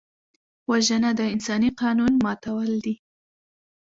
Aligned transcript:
وژنه 0.69 1.09
د 1.19 1.21
انساني 1.35 1.69
قانون 1.81 2.13
ماتول 2.23 2.69
دي 2.85 2.95